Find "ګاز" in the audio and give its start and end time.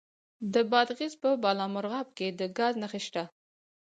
2.57-2.73